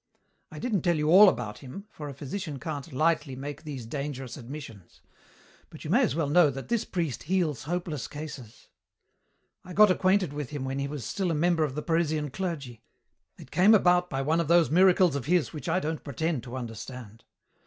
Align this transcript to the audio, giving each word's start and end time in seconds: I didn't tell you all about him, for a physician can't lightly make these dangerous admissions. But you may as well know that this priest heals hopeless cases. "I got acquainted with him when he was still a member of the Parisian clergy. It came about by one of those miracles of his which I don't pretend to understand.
I 0.51 0.57
didn't 0.57 0.81
tell 0.81 0.97
you 0.97 1.11
all 1.11 1.29
about 1.29 1.59
him, 1.59 1.85
for 1.91 2.09
a 2.09 2.13
physician 2.15 2.57
can't 2.59 2.91
lightly 2.91 3.35
make 3.35 3.61
these 3.61 3.85
dangerous 3.85 4.35
admissions. 4.35 4.99
But 5.69 5.83
you 5.83 5.91
may 5.91 6.01
as 6.01 6.15
well 6.15 6.27
know 6.27 6.49
that 6.49 6.69
this 6.69 6.85
priest 6.85 7.21
heals 7.29 7.65
hopeless 7.65 8.07
cases. 8.07 8.69
"I 9.63 9.73
got 9.73 9.91
acquainted 9.91 10.33
with 10.33 10.49
him 10.49 10.65
when 10.65 10.79
he 10.79 10.87
was 10.87 11.05
still 11.05 11.29
a 11.29 11.35
member 11.35 11.63
of 11.63 11.75
the 11.75 11.83
Parisian 11.83 12.31
clergy. 12.31 12.81
It 13.37 13.51
came 13.51 13.75
about 13.75 14.09
by 14.09 14.23
one 14.23 14.41
of 14.41 14.47
those 14.47 14.71
miracles 14.71 15.15
of 15.15 15.25
his 15.27 15.53
which 15.53 15.69
I 15.69 15.79
don't 15.79 16.03
pretend 16.03 16.41
to 16.45 16.57
understand. 16.57 17.23